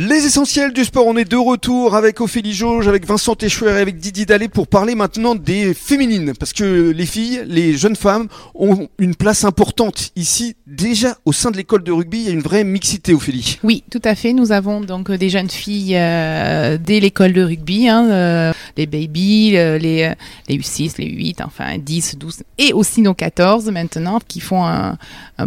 [0.00, 3.80] Les essentiels du sport, on est de retour avec Ophélie Jauge, avec Vincent Téchouer et
[3.80, 6.34] avec Didier Dallet pour parler maintenant des féminines.
[6.38, 10.54] Parce que les filles, les jeunes femmes ont une place importante ici.
[10.68, 13.58] Déjà, au sein de l'école de rugby, il y a une vraie mixité, Ophélie.
[13.64, 14.34] Oui, tout à fait.
[14.34, 19.56] Nous avons donc des jeunes filles euh, dès l'école de rugby, hein, euh, les baby,
[19.56, 20.12] euh, les,
[20.48, 24.96] les U6, les U8, enfin 10, 12 et aussi nos 14 maintenant qui font un,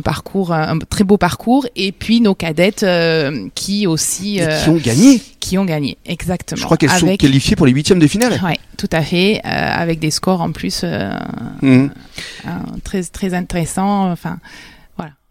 [0.04, 1.68] parcours, un très beau parcours.
[1.75, 5.21] Et puis nos cadettes euh, qui aussi Et euh, qui ont gagné.
[5.39, 6.59] qui ont gagné, exactement.
[6.59, 8.39] Je crois qu'elles sont qualifiées pour les huitièmes de finale.
[8.43, 11.11] Ouais, tout à fait, euh, avec des scores en plus euh,
[11.61, 11.89] Mhm.
[12.46, 12.49] euh,
[12.83, 14.11] très très intéressants.
[14.11, 14.37] Enfin,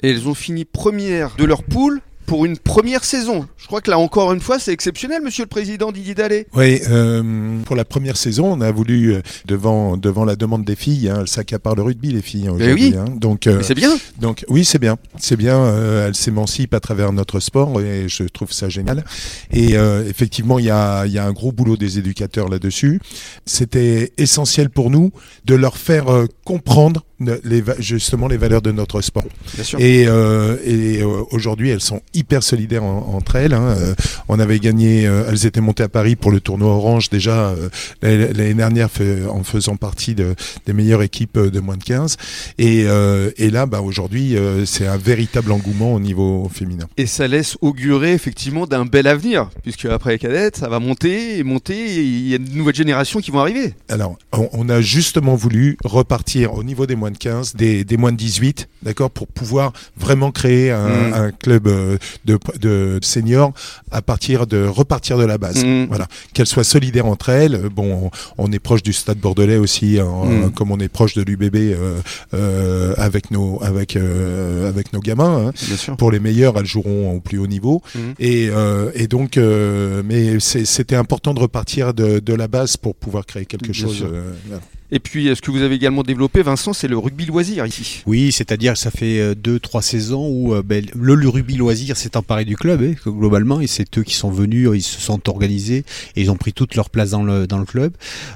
[0.02, 3.48] Et elles ont fini première de leur poule pour une première saison.
[3.57, 6.47] Je crois que là encore une fois, c'est exceptionnel, monsieur le président Didier Dallet.
[6.55, 10.77] Oui, euh, pour la première saison, on a voulu, euh, devant, devant la demande des
[10.77, 12.91] filles, hein, elles s'accaparent le rugby, les filles, hein, aujourd'hui.
[12.91, 12.97] oui.
[12.97, 13.07] hein.
[13.16, 13.98] donc, euh, c'est bien.
[14.21, 14.97] donc, oui, c'est bien.
[15.19, 15.74] C'est bien.
[16.07, 19.05] elles s'émancipent à travers notre sport et je trouve ça génial.
[19.51, 19.73] Et
[20.09, 23.01] effectivement, il y a, il y a un gros boulot des éducateurs là-dessus.
[23.45, 25.10] C'était essentiel pour nous
[25.47, 26.07] de leur faire
[26.45, 29.24] comprendre les, justement les valeurs de notre sport.
[29.54, 29.79] Bien sûr.
[29.80, 33.52] Et, euh, et euh, aujourd'hui, elles sont hyper solidaires en- entre elles.
[33.54, 33.74] hein.
[33.79, 33.95] Euh,
[34.29, 37.54] on avait gagné, elles étaient montées à Paris pour le tournoi Orange déjà
[38.02, 38.88] l'année dernière
[39.30, 40.35] en faisant partie de,
[40.66, 42.16] des meilleures équipes de moins de 15.
[42.59, 46.87] Et, euh, et là, bah, aujourd'hui, c'est un véritable engouement au niveau féminin.
[46.96, 51.38] Et ça laisse augurer effectivement d'un bel avenir, puisque après les cadettes, ça va monter
[51.38, 53.74] et monter, et il y a de nouvelles générations qui vont arriver.
[53.88, 57.97] Alors, on, on a justement voulu repartir au niveau des moins de 15, des, des
[57.97, 61.13] moins de 18, d'accord, pour pouvoir vraiment créer un, Mm.
[61.15, 63.53] un club euh, de, de seniors
[63.91, 65.65] à partir de repartir de la base.
[65.65, 65.87] Mm.
[65.88, 67.69] Voilà, qu'elles soient solidaires entre elles.
[67.75, 70.43] Bon, on, on est proche du Stade Bordelais aussi, hein, Mm.
[70.44, 72.00] euh, comme on est proche de l'UBB euh,
[72.34, 75.49] euh, avec nos avec euh, avec nos gamins.
[75.49, 75.53] hein.
[75.66, 75.97] Bien sûr.
[75.97, 77.83] Pour les meilleurs, elles joueront au plus haut niveau.
[78.19, 78.50] Et,
[78.94, 83.72] et donc, mais c'était important de repartir de, de la base pour pouvoir créer quelque
[83.72, 84.05] Bien chose.
[84.47, 84.62] voilà.
[84.93, 88.03] Et puis, ce que vous avez également développé, Vincent, c'est le rugby loisir ici?
[88.06, 91.56] Oui, c'est-à-dire que ça fait euh, deux, trois saisons où euh, ben, le, le rugby
[91.56, 95.00] loisir s'est emparé du club, hein, globalement, et c'est eux qui sont venus, ils se
[95.00, 95.84] sont organisés
[96.16, 97.92] et ils ont pris toute leur place dans le, dans le club.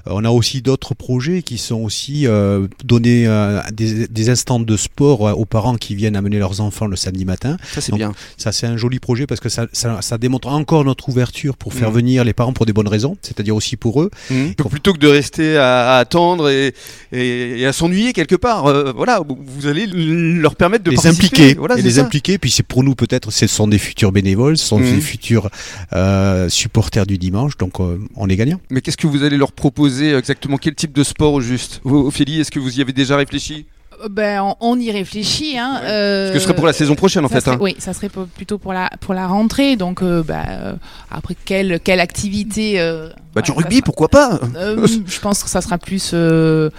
[0.07, 4.61] Euh, on a aussi d'autres projets qui sont aussi euh, donnés euh, des, des instants
[4.61, 7.57] de sport euh, aux parents qui viennent amener leurs enfants le samedi matin.
[7.73, 8.13] Ça, c'est bien.
[8.37, 11.73] Ça, c'est un joli projet parce que ça, ça, ça démontre encore notre ouverture pour
[11.75, 11.95] faire Mhm.
[11.97, 14.11] venir les parents pour des bonnes raisons, c'est-à-dire aussi pour eux.
[14.31, 14.55] Mhm.
[14.55, 16.73] Plutôt que de rester à, à attendre et,
[17.13, 21.27] et- et à s'ennuyer quelque part, euh, voilà, vous allez leur permettre de les participer.
[21.27, 22.03] impliquer Voilà, et les ça.
[22.03, 24.95] impliquer puis c'est pour nous peut-être ce sont des futurs bénévoles ce sont Mhm.
[24.97, 25.51] des futurs
[25.93, 29.53] euh, supporters du dimanche donc euh, on est gagnant Mais qu'est-ce que vous allez leur
[29.53, 30.57] proposer exactement?
[30.59, 31.81] Quel type de sport au juste?
[31.85, 33.67] Ophélie, est-ce que vous y avez déjà réfléchi?
[34.11, 35.59] Ben, on, on y réfléchit.
[35.59, 35.89] Hein, Ouais.
[35.91, 37.41] euh, Ce que ce serait pour la saison prochaine en fait.
[37.41, 37.59] serait- hein.
[37.61, 39.77] Oui, ça serait pour- plutôt pour la pour la rentrée.
[39.77, 40.73] Donc, euh, bah, euh,
[41.11, 45.49] après quelle quelle activité euh, Bah, du rugby, sera- pourquoi pas Euh, je pense que
[45.49, 46.71] ça sera plus euh,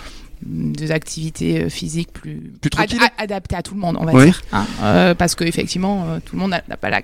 [0.44, 4.25] des activités euh, physiques plus, Plus ad- adaptées à tout le monde, on va Oui.
[4.25, 4.41] dire.
[4.51, 4.66] hein.
[4.84, 7.01] Euh, parce qu'effectivement, tout le monde n'a pas la,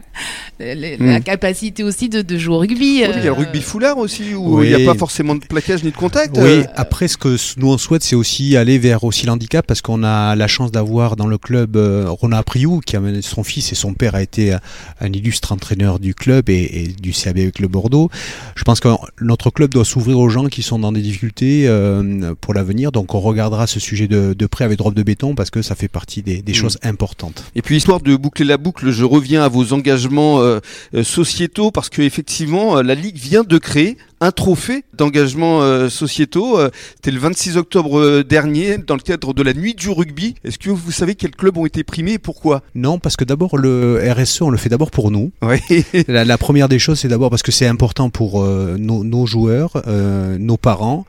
[0.59, 1.23] la, la Mm.
[1.23, 2.75] capacité aussi de, de jouer au rugby.
[2.81, 5.35] Oui, Il y a le euh, rugby foulard aussi, où il n'y a pas forcément
[5.35, 6.35] de plaquage ni de contact.
[6.37, 6.63] oui euh.
[6.75, 10.35] après ce que nous on souhaite c'est aussi aller vers aussi l'handicap parce qu'on a
[10.35, 13.75] la chance d'avoir dans le club euh, Rona Priou qui a mené son fils et
[13.75, 14.57] son père a été euh,
[14.99, 18.09] un illustre entraîneur du club et, et du CAB avec le Bordeaux
[18.55, 18.89] je pense que
[19.21, 23.13] notre club doit s'ouvrir aux gens qui sont dans des difficultés euh, pour l'avenir donc
[23.15, 25.87] on regardera ce sujet de, de près avec drop de béton parce que ça fait
[25.87, 26.55] partie des, des Mm.
[26.55, 30.59] choses importantes Et puis histoire de boucler la boucle, je reviens à vos engagements euh,
[30.95, 35.89] euh, sociétaux parce que effectivement euh, la ligue vient de créer un trophée d'engagement euh,
[35.89, 36.57] sociétaux.
[36.59, 40.35] Euh, C'était le 26 octobre euh, dernier dans le cadre de la nuit du rugby.
[40.43, 42.61] Est-ce que vous savez quels clubs ont été primés et pourquoi?
[42.75, 45.31] Non parce que d'abord le RSE on le fait d'abord pour nous.
[46.07, 49.25] La, la première des choses, c'est d'abord parce que c'est important pour euh, nos, nos
[49.25, 51.05] joueurs, euh, nos parents,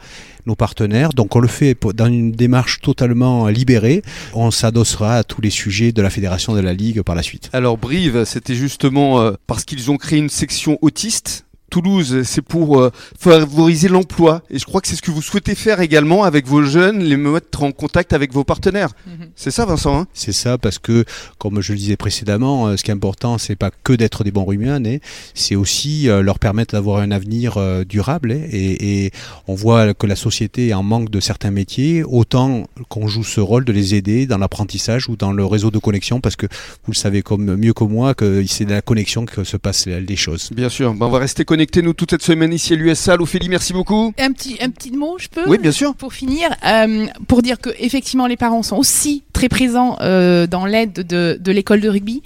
[0.46, 1.10] nos partenaires.
[1.10, 4.02] Donc on le fait dans une démarche totalement libérée.
[4.34, 7.50] On s'adossera à tous les sujets de la fédération de la ligue par la suite.
[7.52, 11.44] Alors Brive, c'était justement euh, parce qu'ils ont créé une section autiste.
[11.72, 14.42] Toulouse, c'est pour euh, favoriser l'emploi.
[14.51, 17.16] Et je crois que c'est ce que vous souhaitez faire également avec vos jeunes, les
[17.16, 18.91] mettre en contact avec vos partenaires.
[19.07, 19.30] Mhm.
[19.36, 20.07] C'est ça, Vincent hein?
[20.13, 21.07] C'est ça parce que,
[21.39, 24.30] comme je le disais précédemment, euh, ce qui est important, c'est pas que d'être des
[24.30, 24.98] bons rugbyman, hein,
[25.33, 28.33] c'est aussi euh, leur permettre d'avoir un avenir durable.
[28.33, 29.10] hein, et, et
[29.48, 33.41] on voit que la société est en manque de certains métiers, autant qu'on joue ce
[33.41, 36.47] rôle de les aider dans l'apprentissage ou dans le réseau de connexion, parce que
[36.84, 39.86] vous le savez comme mieux que moi que c'est de la connexion que se passent
[39.86, 40.51] les les choses.
[40.53, 40.92] Bien sûr.
[40.92, 43.16] Ben, on va rester connectés nous toute cette semaine ici à l'USA.
[43.20, 44.12] Ophélie, merci beaucoup.
[44.18, 45.94] Un petit, un petit mot, je peux Oui, bien sûr.
[45.94, 50.66] Pour finir, euh, pour dire que effectivement les parents sont aussi très présents euh, dans
[50.66, 52.22] l'aide de, de l'école de rugby.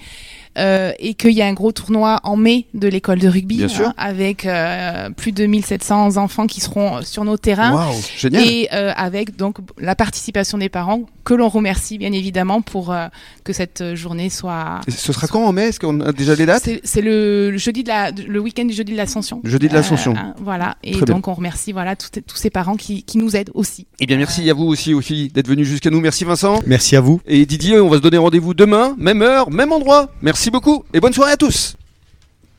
[0.57, 3.69] Euh, et qu'il y a un gros tournoi en mai de l'école de rugby Bien
[3.69, 3.89] sûr.
[3.89, 7.73] hein, avec euh, plus de 1700 enfants qui seront sur nos terrains.
[7.75, 8.47] Waouh, génial.
[8.47, 13.07] Et euh, avec donc la participation des parents que l'on remercie bien évidemment pour euh,
[13.45, 14.81] que cette journée soit.
[14.87, 15.65] Et ce sera quand en mai?
[15.69, 16.69] Est-ce qu'on a déjà les dates?
[16.85, 19.41] C'est le, le jeudi de la, le week-end du jeudi de l'Ascension.
[19.45, 20.15] Jeudi de l'Ascension.
[20.41, 20.77] voilà.
[20.85, 21.17] Et Très bien.
[21.17, 23.87] donc on remercie voilà tous ces parents qui, qui nous aident aussi.
[24.01, 26.01] Eh bien, merci à vous aussi, aux filles, d'être venus jusqu'à nous.
[26.01, 26.61] Merci Vincent.
[26.67, 27.21] Merci à vous.
[27.27, 30.09] Et Didier, on va se donner rendez-vous demain, même heure, même endroit.
[30.47, 31.75] Merci beaucoup et bonne soirée à tous.